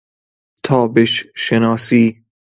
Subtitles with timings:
[0.63, 2.25] تابش شناسی